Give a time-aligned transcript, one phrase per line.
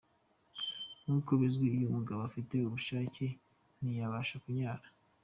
[1.03, 3.25] Nkuko bizwi, iyo umugabo afite ubushake,
[3.81, 4.85] ntiyabasha kunyara.